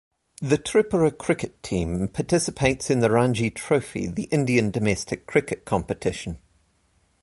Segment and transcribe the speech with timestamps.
[0.41, 6.39] The Tripura cricket team participates in the Ranji Trophy, the Indian domestic cricket competition.